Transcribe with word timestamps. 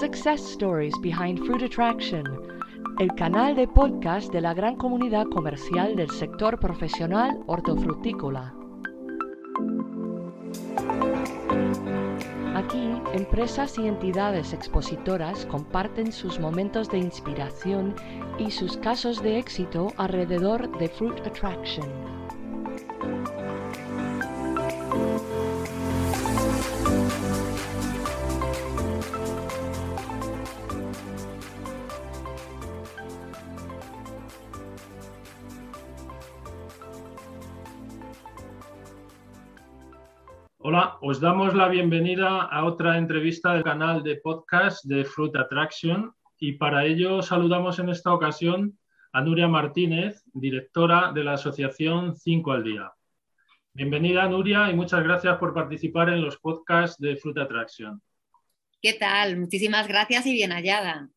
Success 0.00 0.52
Stories 0.52 0.94
Behind 1.00 1.44
Fruit 1.44 1.60
Attraction, 1.60 2.22
el 3.00 3.12
canal 3.16 3.56
de 3.56 3.66
podcast 3.66 4.32
de 4.32 4.40
la 4.40 4.54
gran 4.54 4.76
comunidad 4.76 5.26
comercial 5.26 5.96
del 5.96 6.08
sector 6.10 6.60
profesional 6.60 7.40
hortofrutícola. 7.48 8.54
Aquí, 12.54 12.92
empresas 13.12 13.76
y 13.76 13.88
entidades 13.88 14.52
expositoras 14.52 15.44
comparten 15.46 16.12
sus 16.12 16.38
momentos 16.38 16.88
de 16.90 16.98
inspiración 16.98 17.96
y 18.38 18.52
sus 18.52 18.76
casos 18.76 19.20
de 19.20 19.38
éxito 19.38 19.92
alrededor 19.96 20.78
de 20.78 20.88
Fruit 20.88 21.18
Attraction. 21.26 22.17
Hola, 40.70 40.98
os 41.00 41.18
damos 41.18 41.54
la 41.54 41.66
bienvenida 41.66 42.42
a 42.42 42.64
otra 42.66 42.98
entrevista 42.98 43.54
del 43.54 43.64
canal 43.64 44.02
de 44.02 44.16
podcast 44.16 44.84
de 44.84 45.02
Fruit 45.06 45.34
Attraction 45.34 46.12
y 46.38 46.52
para 46.58 46.84
ello 46.84 47.22
saludamos 47.22 47.78
en 47.78 47.88
esta 47.88 48.12
ocasión 48.12 48.78
a 49.14 49.22
Nuria 49.22 49.48
Martínez, 49.48 50.22
directora 50.34 51.10
de 51.14 51.24
la 51.24 51.32
asociación 51.32 52.14
5 52.14 52.52
al 52.52 52.64
Día. 52.64 52.92
Bienvenida 53.72 54.28
Nuria 54.28 54.70
y 54.70 54.74
muchas 54.74 55.02
gracias 55.02 55.38
por 55.38 55.54
participar 55.54 56.10
en 56.10 56.20
los 56.20 56.36
podcasts 56.36 57.00
de 57.00 57.16
Fruit 57.16 57.38
Attraction. 57.38 58.02
¿Qué 58.82 58.92
tal? 58.92 59.38
Muchísimas 59.38 59.88
gracias 59.88 60.26
y 60.26 60.34
bien 60.34 60.50
hallada. 60.52 61.08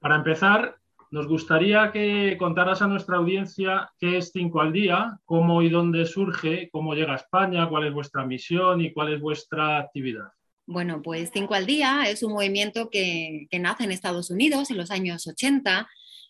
Para 0.00 0.16
empezar, 0.16 0.78
nos 1.10 1.26
gustaría 1.28 1.92
que 1.92 2.36
contaras 2.38 2.82
a 2.82 2.86
nuestra 2.86 3.16
audiencia 3.16 3.90
qué 3.98 4.18
es 4.18 4.30
Cinco 4.32 4.60
al 4.60 4.72
Día, 4.72 5.18
cómo 5.24 5.62
y 5.62 5.68
dónde 5.68 6.04
surge, 6.04 6.68
cómo 6.72 6.94
llega 6.94 7.12
a 7.12 7.16
España, 7.16 7.68
cuál 7.68 7.86
es 7.86 7.94
vuestra 7.94 8.26
misión 8.26 8.80
y 8.80 8.92
cuál 8.92 9.14
es 9.14 9.20
vuestra 9.20 9.78
actividad. 9.78 10.28
Bueno, 10.66 11.00
pues 11.00 11.30
Cinco 11.32 11.54
al 11.54 11.64
Día 11.64 12.02
es 12.08 12.22
un 12.24 12.32
movimiento 12.32 12.90
que, 12.90 13.46
nace 13.52 13.84
en 13.84 13.92
Estados 13.92 14.30
Unidos 14.30 14.70
en 14.70 14.76
los 14.76 14.90
años 14.90 15.26
80 15.26 15.88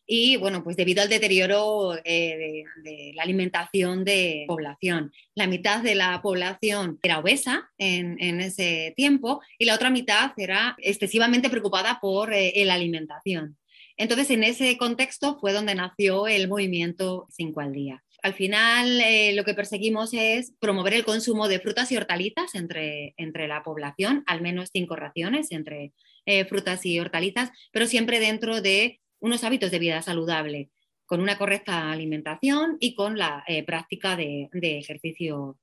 y 0.09 0.37
bueno, 0.37 0.63
pues 0.63 0.77
debido 0.77 1.03
al 1.03 1.09
deterioro 1.09 1.97
eh, 2.05 2.65
de, 2.85 3.13
la 3.15 3.23
alimentación 3.23 4.05
de 4.05 4.45
población. 4.47 5.11
La 5.35 5.47
mitad 5.47 5.83
de 5.83 5.95
la 5.95 6.21
población 6.23 7.01
era 7.03 7.19
obesa 7.19 7.71
en, 7.79 8.41
ese 8.41 8.93
tiempo 8.95 9.41
y 9.59 9.65
la 9.65 9.75
otra 9.75 9.91
mitad 9.91 10.33
era 10.37 10.77
excesivamente 10.79 11.49
preocupada 11.49 11.99
por 12.01 12.33
eh, 12.33 12.63
la 12.65 12.75
alimentación. 12.75 13.57
Entonces, 13.97 14.31
en 14.31 14.45
ese 14.45 14.77
contexto 14.77 15.39
fue 15.39 15.53
donde 15.53 15.75
nació 15.75 16.27
el 16.27 16.49
movimiento 16.49 17.27
5 17.31 17.61
al 17.61 17.73
día. 17.73 18.03
Al 18.27 18.35
final, 18.35 19.01
eh, 19.01 19.35
lo 19.35 19.45
que 19.45 19.55
perseguimos 19.55 20.13
es 20.13 20.53
promover 20.59 20.95
el 20.95 21.05
consumo 21.05 21.47
de 21.47 21.61
frutas 21.61 21.93
y 21.93 21.97
hortalizas 21.97 22.57
entre, 22.57 23.15
entre 23.19 23.47
la 23.47 23.63
población, 23.63 24.25
al 24.27 24.41
menos 24.41 24.71
cinco 24.73 24.97
raciones 24.97 25.53
entre 25.53 25.93
eh, 26.25 26.45
frutas 26.45 26.85
y 26.87 26.99
hortalizas, 26.99 27.51
pero 27.73 27.87
siempre 27.87 28.19
dentro 28.19 28.61
de 28.61 29.01
unos 29.21 29.45
hábitos 29.45 29.71
de 29.71 29.79
vida 29.79 30.03
saludable, 30.03 30.71
con 31.05 31.21
una 31.21 31.39
correcta 31.39 31.93
alimentación 31.93 32.79
y 32.81 32.95
con 32.95 33.17
la 33.17 33.45
eh, 33.47 33.63
práctica 33.63 34.17
de, 34.17 34.49
ejercicio 34.53 35.57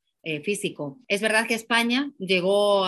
físico. 0.45 0.99
Es 1.09 1.19
verdad 1.19 1.47
que 1.47 1.53
España 1.53 2.09
llegó 2.17 2.85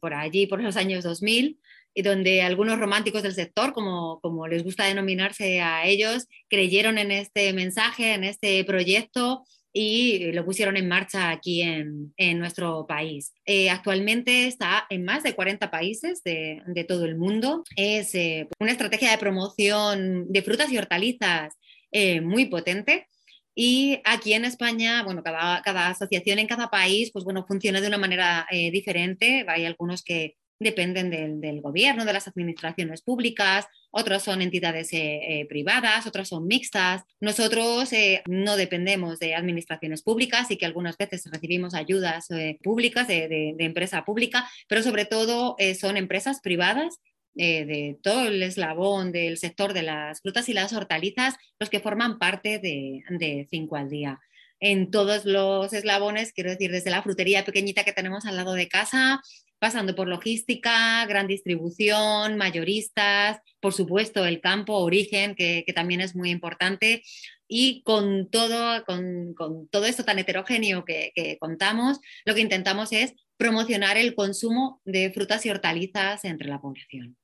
por 0.00 0.14
allí, 0.14 0.46
por 0.46 0.62
los 0.62 0.78
años 0.78 1.04
2000, 1.04 1.60
y 1.94 2.02
donde 2.02 2.42
algunos 2.42 2.78
románticos 2.78 3.22
del 3.22 3.34
sector, 3.34 3.72
como, 3.72 4.20
como 4.20 4.46
les 4.46 4.62
gusta 4.62 4.84
denominarse 4.84 5.60
a 5.60 5.86
ellos, 5.86 6.26
creyeron 6.48 6.98
en 6.98 7.10
este 7.10 7.52
mensaje, 7.52 8.14
en 8.14 8.24
este 8.24 8.64
proyecto 8.64 9.44
y 9.72 10.32
lo 10.32 10.44
pusieron 10.44 10.76
en 10.76 10.88
marcha 10.88 11.30
aquí 11.30 11.62
en, 11.62 12.12
en 12.16 12.38
nuestro 12.38 12.86
país. 12.86 13.32
Eh, 13.44 13.70
actualmente 13.70 14.46
está 14.46 14.86
en 14.90 15.04
más 15.04 15.22
de 15.22 15.34
40 15.34 15.70
países 15.70 16.22
de, 16.24 16.62
de 16.66 16.84
todo 16.84 17.04
el 17.04 17.16
mundo. 17.16 17.62
Es 17.76 18.14
eh, 18.14 18.48
una 18.58 18.72
estrategia 18.72 19.10
de 19.10 19.18
promoción 19.18 20.30
de 20.32 20.42
frutas 20.42 20.72
y 20.72 20.78
hortalizas 20.78 21.54
eh, 21.92 22.20
muy 22.20 22.46
potente. 22.46 23.06
Y 23.54 24.00
aquí 24.04 24.32
en 24.32 24.44
España, 24.44 25.02
bueno, 25.04 25.22
cada, 25.22 25.60
cada, 25.62 25.88
asociación 25.88 26.38
en 26.38 26.46
cada 26.46 26.70
país, 26.70 27.10
pues 27.12 27.24
bueno, 27.24 27.44
funciona 27.46 27.80
de 27.80 27.88
una 27.88 27.98
manera 27.98 28.46
diferente. 28.50 29.44
Hay 29.48 29.66
algunos 29.66 30.02
que 30.02 30.36
dependen 30.60 31.40
del, 31.40 31.60
gobierno, 31.62 32.04
de 32.04 32.12
las 32.12 32.28
administraciones 32.28 33.00
públicas, 33.00 33.66
otros 33.90 34.22
son 34.22 34.42
entidades 34.42 34.92
eh, 34.92 35.20
eh, 35.40 35.46
privadas, 35.46 36.06
otros 36.06 36.28
son 36.28 36.46
mixtas. 36.46 37.02
Nosotros 37.18 37.92
eh, 37.94 38.22
no 38.28 38.56
dependemos 38.56 39.18
de 39.18 39.34
administraciones 39.34 40.02
públicas 40.02 40.50
y 40.50 40.58
que 40.58 40.66
algunas 40.66 40.98
veces 40.98 41.24
recibimos 41.32 41.74
ayudas 41.74 42.28
públicas 42.62 43.08
de, 43.08 43.56
empresa 43.58 44.04
pública, 44.04 44.48
pero 44.68 44.82
sobre 44.82 45.06
todo 45.06 45.56
son 45.78 45.96
empresas 45.96 46.40
privadas 46.40 47.00
de 47.34 47.98
todo 48.02 48.26
el 48.26 48.42
eslabón 48.42 49.12
del 49.12 49.38
sector 49.38 49.72
de 49.72 49.82
las 49.82 50.20
frutas 50.20 50.48
y 50.48 50.52
las 50.52 50.72
hortalizas 50.72 51.36
los 51.58 51.70
que 51.70 51.80
forman 51.80 52.18
parte 52.18 52.58
de, 52.58 53.02
de 53.08 53.46
Cinco 53.50 53.76
al 53.76 53.88
Día 53.88 54.20
en 54.60 54.90
todos 54.90 55.24
los 55.24 55.72
eslabones, 55.72 56.32
quiero 56.32 56.50
decir, 56.50 56.70
desde 56.70 56.90
la 56.90 57.02
frutería 57.02 57.46
pequeñita 57.46 57.82
que 57.82 57.94
tenemos 57.94 58.26
al 58.26 58.36
lado 58.36 58.52
de 58.52 58.68
casa 58.68 59.22
pasando 59.60 59.94
por 59.94 60.08
logística, 60.08 61.04
gran 61.06 61.26
distribución, 61.26 62.36
mayoristas, 62.36 63.40
por 63.60 63.72
supuesto 63.72 64.24
el 64.24 64.40
campo, 64.40 64.78
origen, 64.78 65.34
que, 65.36 65.64
también 65.74 66.00
es 66.00 66.16
muy 66.16 66.30
importante. 66.30 67.02
Y 67.46 67.82
con 67.82 68.30
todo, 68.30 68.84
con, 68.84 69.34
todo 69.70 69.84
esto 69.84 70.04
tan 70.04 70.18
heterogéneo 70.18 70.84
que, 70.84 71.12
que 71.14 71.36
contamos, 71.38 72.00
lo 72.24 72.34
que 72.34 72.40
intentamos 72.40 72.92
es 72.92 73.14
promocionar 73.36 73.96
el 73.96 74.14
consumo 74.14 74.80
de 74.84 75.12
frutas 75.12 75.44
y 75.44 75.50
hortalizas 75.50 76.24
entre 76.24 76.48
la 76.48 76.60
población. 76.60 77.16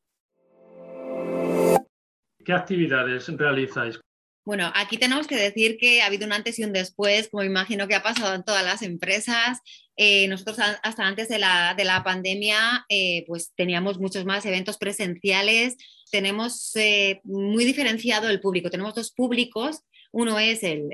¿Qué 2.44 2.52
actividades 2.52 3.28
realizáis? 3.28 3.98
Bueno, 4.46 4.70
aquí 4.76 4.96
tenemos 4.96 5.26
que 5.26 5.34
decir 5.34 5.76
que 5.76 6.02
ha 6.02 6.06
habido 6.06 6.24
un 6.24 6.32
antes 6.32 6.56
y 6.60 6.62
un 6.62 6.72
después, 6.72 7.28
como 7.28 7.42
imagino 7.42 7.88
que 7.88 7.96
ha 7.96 8.02
pasado 8.04 8.32
en 8.32 8.44
todas 8.44 8.64
las 8.64 8.80
empresas. 8.82 9.58
Eh, 9.96 10.28
nosotros 10.28 10.58
hasta 10.60 11.04
antes 11.04 11.28
de 11.28 11.40
la, 11.40 12.02
pandemia, 12.04 12.86
eh, 12.88 13.24
pues 13.26 13.52
teníamos 13.56 13.98
muchos 13.98 14.24
más 14.24 14.46
eventos 14.46 14.78
presenciales. 14.78 15.76
Tenemos 16.12 16.70
eh, 16.76 17.20
muy 17.24 17.64
diferenciado 17.64 18.30
el 18.30 18.40
público. 18.40 18.70
Tenemos 18.70 18.94
dos 18.94 19.10
públicos. 19.10 19.80
Uno 20.12 20.38
es 20.38 20.62
el, 20.62 20.90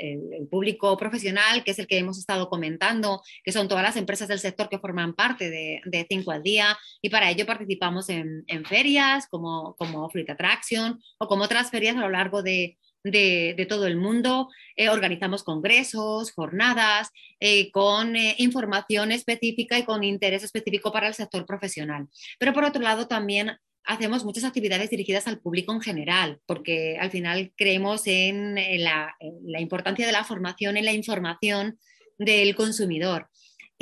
público 0.51 0.97
profesional, 0.97 1.63
que 1.63 1.73
es 1.73 1.79
el 1.79 1.87
que 1.87 1.99
hemos 1.99 2.19
estado 2.19 2.49
comentando, 2.49 3.23
que 3.45 3.53
son 3.53 3.69
todas 3.69 3.85
las 3.85 3.97
empresas 3.97 4.29
del 4.29 4.39
sector 4.39 4.71
que 4.71 4.79
forman 4.79 5.13
parte 5.13 5.51
de, 5.51 5.83
de 5.85 6.07
Cinco 6.09 6.33
al 6.33 6.43
Día, 6.43 6.77
y 7.03 7.11
para 7.11 7.31
ello 7.31 7.47
participamos 7.47 8.09
en, 8.09 8.45
ferias 8.65 9.29
como, 9.29 9.77
como 9.77 10.09
Fruit 10.09 10.31
Attraction 10.31 10.99
o 11.19 11.29
como 11.29 11.45
otras 11.45 11.71
ferias 11.71 11.97
a 11.97 12.01
lo 12.01 12.09
largo 12.09 12.43
de, 12.43 12.79
de, 13.05 13.67
todo 13.69 13.87
el 13.87 13.97
mundo. 13.97 14.49
Eh, 14.77 14.89
organizamos 14.89 15.43
congresos, 15.43 16.33
jornadas, 16.33 17.11
eh, 17.41 17.71
con 17.71 18.17
eh, 18.17 18.35
información 18.39 19.13
específica 19.13 19.79
y 19.79 19.85
con 19.85 20.05
interés 20.05 20.43
específico 20.45 20.93
para 20.93 21.09
el 21.09 21.15
sector 21.15 21.47
profesional. 21.47 22.09
Pero 22.39 22.53
por 22.53 22.65
otro 22.65 22.83
lado, 22.83 23.09
también 23.09 23.57
hacemos 23.85 24.25
muchas 24.25 24.45
actividades 24.45 24.91
dirigidas 24.91 25.27
al 25.27 25.41
público 25.41 25.73
en 25.73 25.81
general, 25.81 26.39
porque 26.47 26.97
al 27.01 27.11
final 27.11 27.53
creemos 27.57 28.07
en 28.07 28.55
la, 28.55 29.15
en 29.19 29.41
la 29.45 29.61
importancia 29.61 30.07
de 30.07 30.13
la 30.13 30.25
formación, 30.25 30.77
en 30.77 30.85
la 30.85 30.93
información 30.93 31.79
del 32.19 32.55
consumidor 32.55 33.29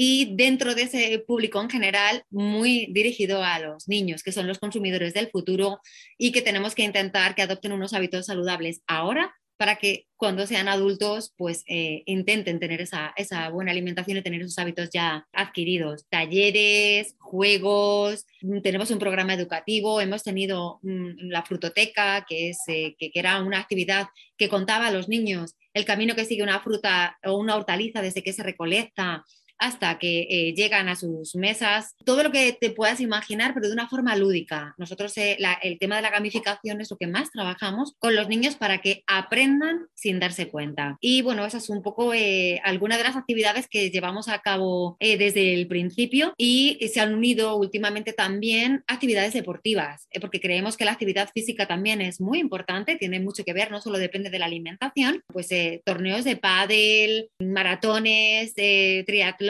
y 0.02 0.34
dentro 0.34 0.74
de 0.74 0.84
ese 0.84 1.18
público 1.18 1.60
en 1.60 1.68
general 1.68 2.24
muy 2.30 2.86
dirigido 2.90 3.44
a 3.44 3.58
los 3.58 3.86
niños, 3.86 4.22
que 4.22 4.32
son 4.32 4.46
los 4.46 4.58
consumidores 4.58 5.12
del 5.12 5.28
futuro 5.28 5.78
y 6.16 6.32
que 6.32 6.40
tenemos 6.40 6.74
que 6.74 6.84
intentar 6.84 7.34
que 7.34 7.42
adopten 7.42 7.72
unos 7.72 7.92
hábitos 7.92 8.24
saludables 8.24 8.80
ahora 8.86 9.34
para 9.58 9.76
que 9.76 10.06
cuando 10.16 10.46
sean 10.46 10.68
adultos 10.68 11.34
pues 11.36 11.64
eh, 11.66 12.02
intenten 12.06 12.58
tener 12.58 12.80
esa, 12.80 13.12
esa, 13.14 13.50
buena 13.50 13.72
alimentación 13.72 14.16
y 14.16 14.22
tener 14.22 14.40
esos 14.40 14.58
hábitos 14.58 14.88
ya 14.90 15.26
adquiridos. 15.34 16.06
Talleres, 16.08 17.14
juegos, 17.18 18.24
mm, 18.40 18.62
tenemos 18.62 18.90
un 18.90 18.98
programa 18.98 19.34
educativo, 19.34 20.00
hemos 20.00 20.22
tenido 20.22 20.78
mm, 20.80 21.28
la 21.28 21.42
frutoteca, 21.42 22.24
que, 22.26 22.48
es, 22.48 22.60
eh, 22.68 22.96
que, 22.98 23.10
que 23.10 23.18
era 23.18 23.42
una 23.42 23.58
actividad 23.58 24.06
que 24.38 24.48
contaba 24.48 24.86
a 24.86 24.92
los 24.92 25.10
niños 25.10 25.56
el 25.74 25.84
camino 25.84 26.14
que 26.14 26.24
sigue 26.24 26.42
una 26.42 26.60
fruta 26.60 27.18
o 27.22 27.36
una 27.36 27.54
hortaliza 27.54 28.00
desde 28.00 28.22
que 28.22 28.32
se 28.32 28.42
recolecta 28.42 29.24
hasta 29.60 29.98
que 29.98 30.26
eh, 30.30 30.54
llegan 30.54 30.88
a 30.88 30.96
sus 30.96 31.36
mesas, 31.36 31.94
todo 32.04 32.22
lo 32.22 32.32
que 32.32 32.56
te 32.58 32.70
puedas 32.70 33.00
imaginar, 33.00 33.52
pero 33.54 33.68
de 33.68 33.74
una 33.74 33.88
forma 33.88 34.16
lúdica. 34.16 34.74
Nosotros 34.78 35.16
eh, 35.18 35.38
el 35.62 35.78
tema 35.78 35.96
de 35.96 36.02
la 36.02 36.10
gamificación 36.10 36.80
es 36.80 36.90
lo 36.90 36.96
que 36.96 37.06
más 37.06 37.30
trabajamos 37.30 37.94
con 37.98 38.16
los 38.16 38.28
niños 38.28 38.56
para 38.56 38.78
que 38.78 39.04
aprendan 39.06 39.86
sin 39.94 40.18
darse 40.18 40.48
cuenta. 40.48 40.96
Y 41.00 41.20
bueno, 41.20 41.44
esa 41.44 41.58
es 41.58 41.68
un 41.68 41.82
poco 41.82 42.14
eh, 42.14 42.60
alguna 42.64 42.96
de 42.96 43.04
las 43.04 43.16
actividades 43.16 43.68
que 43.68 43.90
llevamos 43.90 44.28
a 44.28 44.38
cabo 44.38 44.96
desde 44.98 45.54
el 45.54 45.66
principio 45.66 46.32
y 46.38 46.78
se 46.92 47.00
han 47.00 47.14
unido 47.14 47.56
últimamente 47.56 48.14
también 48.14 48.82
actividades 48.86 49.34
deportivas, 49.34 50.08
porque 50.20 50.40
creemos 50.40 50.76
que 50.76 50.86
la 50.86 50.92
actividad 50.92 51.28
física 51.34 51.66
también 51.66 52.00
es 52.00 52.20
muy 52.20 52.38
importante, 52.38 52.96
tiene 52.96 53.20
mucho 53.20 53.44
que 53.44 53.52
ver, 53.52 53.70
no 53.70 53.80
solo 53.80 53.98
depende 53.98 54.30
de 54.30 54.38
la 54.38 54.46
alimentación, 54.46 55.22
pues 55.26 55.48
torneos 55.84 56.24
de 56.24 56.36
pádel, 56.36 57.28
maratones, 57.38 58.54
triatlón, 58.54 59.49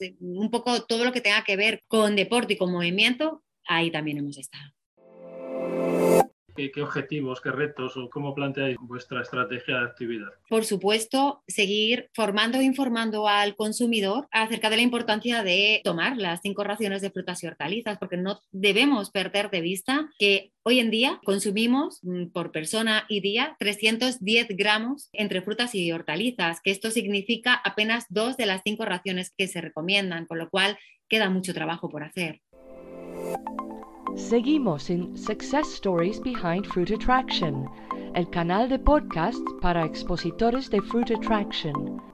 eh, 0.00 0.16
un 0.20 0.50
poco 0.50 0.82
todo 0.84 1.04
lo 1.04 1.12
que 1.12 1.20
tenga 1.20 1.44
que 1.44 1.56
ver 1.56 1.82
con 1.88 2.16
deporte 2.16 2.54
y 2.54 2.56
con 2.56 2.72
movimiento, 2.72 3.42
ahí 3.66 3.90
también 3.90 4.18
hemos 4.18 4.38
estado. 4.38 4.72
¿Qué, 6.54 6.70
objetivos, 6.82 7.40
qué 7.40 7.50
retos 7.50 7.96
o 7.96 8.10
cómo 8.10 8.34
planteáis 8.34 8.76
vuestra 8.80 9.22
estrategia 9.22 9.78
de 9.78 9.86
actividad? 9.86 10.28
Por 10.48 10.64
supuesto, 10.64 11.42
seguir 11.46 12.10
formando 12.14 12.58
e 12.58 12.64
informando 12.64 13.26
al 13.26 13.56
consumidor 13.56 14.28
acerca 14.30 14.68
de 14.68 14.76
la 14.76 14.82
importancia 14.82 15.42
de 15.42 15.80
tomar 15.82 16.16
las 16.18 16.40
cinco 16.42 16.62
raciones 16.62 17.00
de 17.00 17.10
frutas 17.10 17.42
y 17.42 17.46
hortalizas, 17.46 17.98
porque 17.98 18.18
no 18.18 18.40
debemos 18.50 19.10
perder 19.10 19.50
de 19.50 19.62
vista 19.62 20.10
que 20.18 20.52
hoy 20.62 20.80
en 20.80 20.90
día 20.90 21.20
consumimos 21.24 22.00
mm, 22.02 22.26
por 22.26 22.52
persona 22.52 23.06
y 23.08 23.20
día 23.20 23.56
310 23.58 24.48
gramos 24.50 25.08
entre 25.12 25.40
frutas 25.40 25.74
y 25.74 25.90
hortalizas, 25.90 26.60
que 26.62 26.70
esto 26.70 26.90
significa 26.90 27.54
apenas 27.54 28.04
dos 28.10 28.36
de 28.36 28.46
las 28.46 28.60
cinco 28.62 28.84
raciones 28.84 29.32
que 29.36 29.48
se 29.48 29.60
recomiendan, 29.60 30.26
con 30.26 30.38
lo 30.38 30.50
cual 30.50 30.78
queda 31.08 31.30
mucho 31.30 31.54
trabajo 31.54 31.88
por 31.88 32.04
hacer. 32.04 32.40
Seguimos 34.16 34.90
en 34.90 35.16
Success 35.16 35.72
Stories 35.74 36.20
Behind 36.20 36.66
Fruit 36.66 36.90
Attraction, 36.90 37.66
el 38.14 38.28
canal 38.28 38.68
de 38.68 38.78
podcast 38.78 39.40
para 39.62 39.86
expositores 39.86 40.68
de 40.68 40.82
Fruit 40.82 41.10
Attraction. 41.10 42.11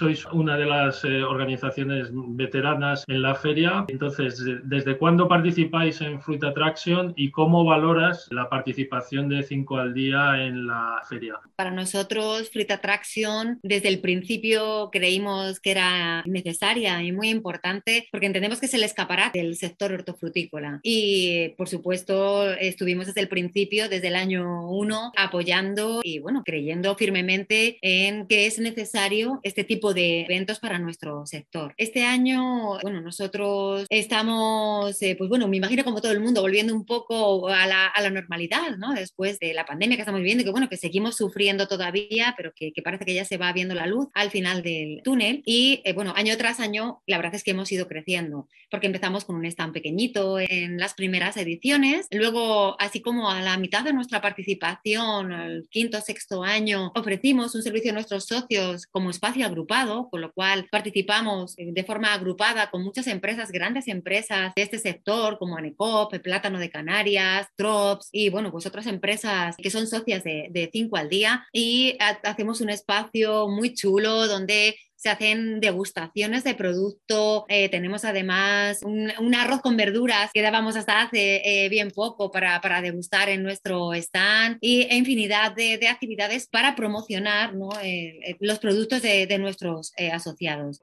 Sois 0.00 0.24
una 0.32 0.56
de 0.56 0.64
las 0.64 1.04
eh, 1.04 1.22
organizaciones 1.22 2.08
veteranas 2.10 3.04
en 3.06 3.20
la 3.20 3.34
feria. 3.34 3.84
Entonces, 3.88 4.42
¿desde 4.64 4.96
cuándo 4.96 5.28
participáis 5.28 6.00
en 6.00 6.22
Fruit 6.22 6.42
Attraction 6.42 7.12
y 7.16 7.30
cómo 7.30 7.66
valoras 7.66 8.26
la 8.30 8.48
participación 8.48 9.28
de 9.28 9.42
5 9.42 9.76
al 9.76 9.92
día 9.92 10.42
en 10.42 10.66
la 10.66 11.02
feria? 11.06 11.34
Para 11.54 11.70
nosotros, 11.70 12.48
Fruit 12.48 12.70
Attraction, 12.70 13.58
desde 13.62 13.88
el 13.88 14.00
principio 14.00 14.88
creímos 14.90 15.60
que 15.60 15.72
era 15.72 16.22
necesaria 16.24 17.02
y 17.02 17.12
muy 17.12 17.28
importante 17.28 18.08
porque 18.10 18.24
entendemos 18.24 18.58
que 18.58 18.66
es 18.66 18.74
el 18.74 18.84
escaparate 18.84 19.40
del 19.40 19.56
sector 19.56 19.92
hortofrutícola. 19.92 20.80
Y, 20.82 21.50
por 21.58 21.68
supuesto, 21.68 22.50
estuvimos 22.54 23.04
desde 23.08 23.20
el 23.20 23.28
principio, 23.28 23.90
desde 23.90 24.08
el 24.08 24.16
año 24.16 24.66
1, 24.70 25.12
apoyando 25.14 26.00
y, 26.02 26.20
bueno, 26.20 26.42
creyendo 26.42 26.94
firmemente 26.94 27.76
en 27.82 28.26
que 28.26 28.46
es 28.46 28.58
necesario 28.58 29.40
este 29.42 29.62
tipo 29.62 29.89
de 29.92 30.22
eventos 30.22 30.58
para 30.58 30.78
nuestro 30.78 31.26
sector. 31.26 31.74
Este 31.76 32.04
año, 32.04 32.78
bueno, 32.82 33.00
nosotros 33.00 33.86
estamos, 33.90 35.00
eh, 35.02 35.16
pues 35.16 35.28
bueno, 35.28 35.48
me 35.48 35.56
imagino 35.56 35.84
como 35.84 36.00
todo 36.00 36.12
el 36.12 36.20
mundo, 36.20 36.42
volviendo 36.42 36.74
un 36.74 36.84
poco 36.84 37.48
a 37.48 37.66
la, 37.66 37.86
a 37.86 38.00
la, 38.02 38.10
normalidad, 38.10 38.76
¿no? 38.76 38.92
Después 38.92 39.38
de 39.38 39.54
la 39.54 39.64
pandemia 39.64 39.96
que 39.96 40.02
estamos 40.02 40.20
viviendo, 40.20 40.44
que 40.44 40.50
bueno, 40.50 40.68
que 40.68 40.76
seguimos 40.76 41.16
sufriendo 41.16 41.68
todavía, 41.68 42.34
pero 42.36 42.52
que, 42.54 42.72
que 42.72 42.82
parece 42.82 43.04
que 43.04 43.14
ya 43.14 43.24
se 43.24 43.38
va 43.38 43.52
viendo 43.52 43.74
la 43.74 43.86
luz 43.86 44.08
al 44.14 44.30
final 44.30 44.62
del 44.62 45.00
túnel. 45.02 45.42
Y 45.44 45.80
eh, 45.84 45.92
bueno, 45.92 46.12
año 46.16 46.36
tras 46.36 46.60
año, 46.60 47.02
la 47.06 47.16
verdad 47.16 47.34
es 47.34 47.44
que 47.44 47.52
hemos 47.52 47.70
ido 47.72 47.86
creciendo, 47.86 48.48
porque 48.70 48.86
empezamos 48.86 49.24
con 49.24 49.36
un 49.36 49.46
stand 49.46 49.72
pequeñito 49.72 50.38
en 50.38 50.78
las 50.78 50.94
primeras 50.94 51.36
ediciones, 51.36 52.06
luego, 52.10 52.80
así 52.80 53.00
como 53.00 53.30
a 53.30 53.40
la 53.40 53.56
mitad 53.58 53.84
de 53.84 53.92
nuestra 53.92 54.20
participación, 54.20 55.32
el 55.32 55.68
quinto, 55.70 56.00
sexto 56.00 56.42
año, 56.42 56.92
ofrecimos 56.94 57.54
un 57.54 57.62
servicio 57.62 57.90
a 57.90 57.94
nuestros 57.94 58.26
socios 58.26 58.86
como 58.86 59.10
espacio 59.10 59.46
agrupado 59.46 59.79
con 60.10 60.20
lo 60.20 60.32
cual 60.32 60.68
participamos 60.70 61.56
de 61.56 61.84
forma 61.84 62.12
agrupada 62.12 62.70
con 62.70 62.82
muchas 62.82 63.06
empresas, 63.06 63.50
grandes 63.50 63.88
empresas 63.88 64.52
de 64.54 64.62
este 64.62 64.78
sector, 64.78 65.38
como 65.38 65.56
Anecop, 65.56 66.14
Plátano 66.18 66.58
de 66.58 66.70
Canarias, 66.70 67.46
Drops 67.56 68.08
y 68.12 68.28
bueno, 68.28 68.50
pues 68.50 68.66
otras 68.66 68.86
empresas 68.86 69.56
que 69.56 69.70
son 69.70 69.86
socias 69.86 70.22
de 70.24 70.70
5 70.72 70.96
al 70.96 71.08
día. 71.08 71.46
Y 71.52 71.96
hacemos 72.00 72.60
un 72.60 72.70
espacio 72.70 73.48
muy 73.48 73.74
chulo 73.74 74.26
donde 74.26 74.76
se 75.00 75.08
hacen 75.08 75.60
degustaciones 75.60 76.44
de 76.44 76.54
producto, 76.54 77.46
eh, 77.48 77.70
tenemos 77.70 78.04
además 78.04 78.80
un, 78.82 79.34
arroz 79.34 79.62
con 79.62 79.74
verduras 79.74 80.30
que 80.34 80.42
dábamos 80.42 80.76
hasta 80.76 81.00
hace 81.00 81.40
eh, 81.42 81.70
bien 81.70 81.90
poco 81.90 82.30
para, 82.30 82.60
para, 82.60 82.82
degustar 82.82 83.30
en 83.30 83.42
nuestro 83.42 83.94
stand 83.94 84.58
y 84.60 84.94
infinidad 84.94 85.54
de, 85.54 85.78
de 85.78 85.88
actividades 85.88 86.48
para 86.48 86.76
promocionar 86.76 87.54
¿no? 87.54 87.70
Eh, 87.82 88.36
los 88.40 88.58
productos 88.58 89.00
de, 89.00 89.26
de 89.26 89.38
nuestros 89.38 89.94
asociados 90.12 90.82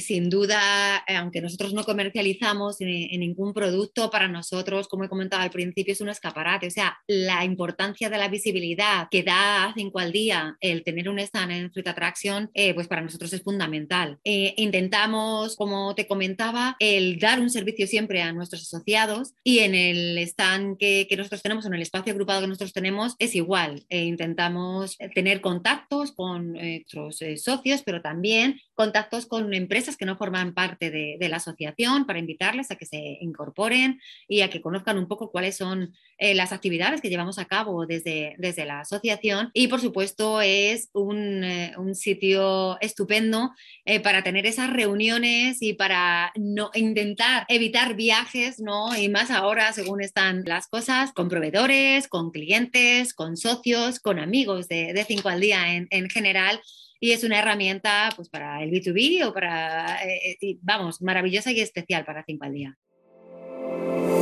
sin 0.00 0.30
duda, 0.30 1.04
eh, 1.06 1.16
aunque 1.16 1.40
nosotros 1.40 1.72
no 1.74 1.84
comercializamos 1.84 2.80
en, 2.80 3.20
ningún 3.20 3.52
producto, 3.52 4.10
para 4.10 4.28
nosotros, 4.28 4.88
como 4.88 5.04
he 5.04 5.08
comentado 5.08 5.42
al 5.42 5.50
principio, 5.50 5.92
es 5.92 6.00
un 6.00 6.08
escaparate. 6.08 6.66
O 6.66 6.70
sea, 6.70 6.98
la 7.06 7.44
importancia 7.44 8.10
de 8.10 8.18
la 8.18 8.28
visibilidad 8.28 9.08
que 9.10 9.22
da 9.22 9.64
a 9.64 9.74
cinco 9.74 9.98
al 9.98 10.12
día 10.12 10.56
el 10.60 10.84
tener 10.84 11.08
un 11.08 11.18
stand 11.18 11.52
en 11.52 11.72
Fruit 11.72 11.88
Attraction, 11.88 12.50
eh, 12.54 12.74
pues 12.74 12.88
para 12.88 13.02
nosotros 13.02 13.32
es 13.32 13.42
fundamental. 13.42 14.18
Eh, 14.24 14.54
intentamos, 14.56 15.56
como 15.56 15.94
te 15.94 16.06
comentaba, 16.06 16.76
el 16.78 17.18
dar 17.18 17.40
un 17.40 17.50
servicio 17.50 17.86
siempre 17.86 18.22
a 18.22 18.32
nuestros 18.32 18.62
asociados 18.62 19.34
y 19.42 19.60
en 19.60 19.74
el 19.74 20.18
stand 20.18 20.78
que, 20.78 21.06
que 21.08 21.16
nosotros 21.16 21.42
tenemos, 21.42 21.66
en 21.66 21.74
el 21.74 21.82
espacio 21.82 22.12
agrupado 22.12 22.40
que 22.40 22.46
nosotros 22.46 22.72
tenemos, 22.72 23.14
es 23.18 23.34
igual. 23.34 23.84
intentamos 23.88 24.96
tener 25.14 25.40
contactos 25.40 26.12
con 26.12 26.52
nuestros 26.52 27.20
socios, 27.36 27.82
pero 27.84 28.02
también 28.02 28.60
contactos 28.74 29.26
con 29.26 29.52
empresas 29.54 29.87
que 29.96 30.06
no 30.06 30.16
forman 30.16 30.54
parte 30.54 30.90
de, 30.90 31.28
la 31.28 31.36
asociación 31.36 32.06
para 32.06 32.18
invitarles 32.18 32.70
a 32.70 32.76
que 32.76 32.86
se 32.86 33.18
incorporen 33.20 34.00
y 34.26 34.40
a 34.40 34.48
que 34.48 34.62
conozcan 34.62 34.96
un 34.96 35.06
poco 35.06 35.30
cuáles 35.30 35.56
son 35.56 35.94
eh, 36.16 36.34
las 36.34 36.52
actividades 36.52 37.00
que 37.00 37.10
llevamos 37.10 37.38
a 37.38 37.44
cabo 37.44 37.86
desde, 37.86 38.34
desde 38.38 38.64
la 38.64 38.80
asociación. 38.80 39.50
Y 39.52 39.68
por 39.68 39.80
supuesto 39.80 40.40
es 40.40 40.88
un, 40.94 41.44
eh, 41.44 41.74
sitio 41.92 42.80
estupendo 42.80 43.52
eh, 43.84 44.00
para 44.00 44.22
tener 44.22 44.46
esas 44.46 44.70
reuniones 44.70 45.60
y 45.60 45.74
para 45.74 46.32
no, 46.36 46.70
intentar 46.74 47.44
evitar 47.48 47.94
viajes, 47.94 48.60
¿no? 48.60 48.96
Y 48.96 49.08
más 49.08 49.30
ahora, 49.30 49.72
según 49.72 50.02
están 50.02 50.44
las 50.46 50.68
cosas, 50.68 51.12
con 51.12 51.28
proveedores, 51.28 52.08
con 52.08 52.30
clientes, 52.30 53.14
con 53.14 53.36
socios, 53.36 54.00
con 54.00 54.18
amigos 54.18 54.68
de, 54.68 54.92
de 54.92 55.04
cinco 55.04 55.28
al 55.28 55.40
día 55.40 55.74
en, 55.74 55.88
en 55.90 56.08
general 56.08 56.60
y 57.00 57.12
es 57.12 57.24
una 57.24 57.38
herramienta 57.38 58.10
pues, 58.16 58.28
para 58.28 58.62
el 58.62 58.70
B2B 58.70 59.26
o 59.26 59.32
para, 59.32 60.04
eh, 60.04 60.36
eh, 60.40 60.58
vamos, 60.62 61.00
maravillosa 61.02 61.52
y 61.52 61.60
especial 61.60 62.04
para 62.04 62.24
5 62.24 62.44
al 62.44 62.52
día. 62.52 62.78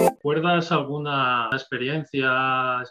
¿Recuerdas 0.08 0.72
alguna 0.72 1.48
experiencia? 1.52 2.28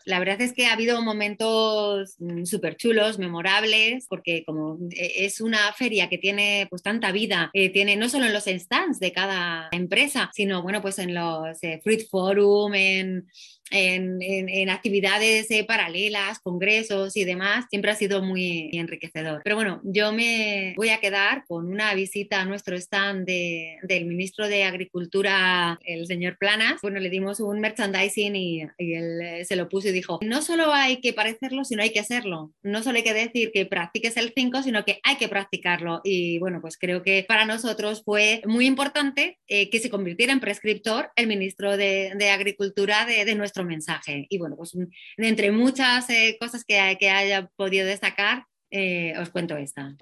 La 0.06 0.20
verdad 0.20 0.42
es 0.42 0.54
que 0.54 0.68
ha 0.68 0.74
habido 0.74 1.02
momentos 1.02 2.16
mm, 2.20 2.46
súper 2.46 2.78
chulos, 2.78 3.20
memorables, 3.20 4.08
porque 4.08 4.44
como 4.46 4.78
eh, 4.92 5.26
es 5.26 5.42
una 5.42 5.72
feria 5.74 6.10
que 6.10 6.18
tiene 6.18 6.68
pues 6.70 6.82
tanta 6.82 7.12
vida, 7.12 7.52
tiene 7.54 7.96
no 7.96 8.10
solo 8.10 8.26
en 8.26 8.34
los 8.34 8.46
stands 8.46 9.00
de 9.00 9.12
cada 9.12 9.70
empresa, 9.72 10.30
sino 10.34 10.62
bueno, 10.62 10.82
pues 10.82 10.98
en 11.00 11.14
los 11.14 11.60
Fruit 11.84 12.08
Forum, 12.10 12.74
en 12.74 13.28
en, 13.72 14.70
actividades 14.70 15.50
eh, 15.52 15.64
paralelas, 15.64 16.40
congresos 16.40 17.16
y 17.18 17.24
demás, 17.24 17.66
siempre 17.70 17.92
ha 17.92 17.96
sido 17.96 18.22
muy 18.22 18.70
enriquecedor. 18.74 19.42
Pero 19.44 19.56
bueno, 19.56 19.82
yo 19.84 20.12
me 20.12 20.74
voy 20.78 20.90
a 20.90 21.00
quedar 21.00 21.44
con 21.48 21.68
una 21.68 21.94
visita 21.94 22.42
a 22.42 22.46
nuestro 22.46 22.76
stand 22.76 23.26
del 23.26 24.06
ministro 24.06 24.48
de 24.48 24.64
Agricultura, 24.64 25.80
el 25.84 26.08
señor 26.08 26.38
Planas. 26.38 26.82
Bueno, 26.82 27.00
le 27.00 27.10
dimos 27.10 27.40
un 27.40 27.60
merchandising 27.60 28.36
y, 28.36 28.62
él 28.78 29.22
eh, 29.22 29.46
se 29.46 29.56
lo 29.56 29.70
puso 29.70 29.90
y 29.90 29.92
dijo, 29.92 30.20
no 30.22 30.42
solo 30.42 30.74
hay 30.74 30.98
que 30.98 31.14
parecerlo, 31.14 31.64
sino 31.64 31.82
hay 31.82 31.92
que 31.92 32.00
hacerlo. 32.00 32.54
No 32.64 32.84
solo 32.84 32.98
hay 32.98 33.04
que 33.04 33.14
decir 33.14 33.52
que 33.54 33.66
practiques 33.66 34.18
el 34.18 34.34
5, 34.36 34.64
sino 34.64 34.86
que 34.86 35.00
hay 35.04 35.18
que 35.18 35.28
practicarlo. 35.28 36.02
Y 36.04 36.40
bueno, 36.40 36.62
pues 36.62 36.78
creo 36.78 37.04
que 37.04 37.26
para 37.28 37.46
nosotros 37.46 38.04
fue 38.04 38.42
muy 38.46 38.66
importante 38.66 39.40
eh, 39.48 39.70
que 39.70 39.80
se 39.80 39.90
convirtiera 39.90 40.34
en 40.34 40.40
prescriptor 40.40 41.10
el 41.16 41.28
ministro 41.28 41.78
de, 41.78 42.14
Agricultura 42.36 43.06
de, 43.06 43.24
de 43.24 43.36
nuestro 43.36 43.55
mensaje. 43.64 44.26
Y 44.30 44.38
bueno, 44.38 44.56
pues 44.56 44.76
entre 45.18 45.52
muchas 45.52 46.10
eh, 46.10 46.38
cosas 46.40 46.64
que, 46.66 46.98
que, 47.00 47.10
haya 47.10 47.50
podido 47.56 47.86
destacar, 47.86 48.46
eh, 48.72 49.14
os 49.20 49.30
cuento 49.30 49.56
esta. 49.58 49.96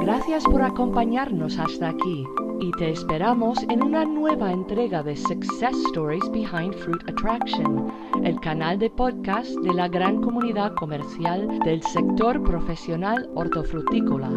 Gracias 0.00 0.44
por 0.44 0.62
acompañarnos 0.62 1.58
hasta 1.58 1.88
aquí. 1.90 2.24
y 2.58 2.70
te 2.78 2.90
esperamos 2.90 3.62
en 3.68 3.82
una 3.82 4.06
nueva 4.06 4.50
entrega 4.50 5.02
de 5.02 5.14
Success 5.14 5.76
Stories 5.88 6.24
Behind 6.30 6.74
Fruit 6.74 7.02
Attraction, 7.06 7.92
el 8.24 8.40
canal 8.40 8.78
de 8.78 8.88
podcast 8.88 9.50
de 9.56 9.74
la 9.74 9.88
gran 9.88 10.22
comunidad 10.22 10.72
comercial 10.74 11.58
del 11.60 11.82
sector 11.82 12.42
profesional 12.42 13.28
hortofrutícola. 13.34 14.30